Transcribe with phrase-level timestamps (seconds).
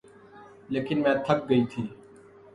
[0.69, 1.83] لیکن میں تھک گئی تھی